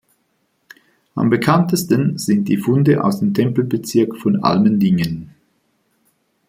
Am 1.13 1.29
bekanntesten 1.29 2.17
sind 2.17 2.45
die 2.47 2.57
Funde 2.57 3.03
aus 3.03 3.19
dem 3.19 3.35
Tempelbezirk 3.35 4.17
von 4.17 4.43
Allmendingen. 4.43 5.35